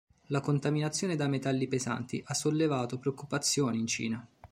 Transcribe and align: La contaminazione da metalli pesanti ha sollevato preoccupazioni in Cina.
La 0.29 0.39
contaminazione 0.39 1.15
da 1.15 1.27
metalli 1.27 1.67
pesanti 1.67 2.23
ha 2.25 2.33
sollevato 2.33 2.97
preoccupazioni 2.97 3.77
in 3.77 3.85
Cina. 3.85 4.27